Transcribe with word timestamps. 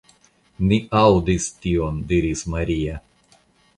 Ni 0.69 0.77
aŭdis 1.01 1.47
tion, 1.65 2.01
diris 2.13 2.43
Maria. 2.55 2.97